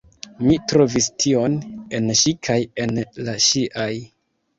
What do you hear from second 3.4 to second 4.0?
ŝiaj.